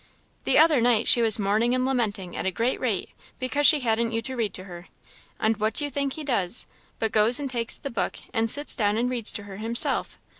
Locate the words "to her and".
4.55-5.55